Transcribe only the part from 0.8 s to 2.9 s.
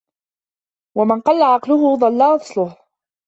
وَمَنْ قَلَّ عَقْلُهُ ضَلَّ أَصْلُهُ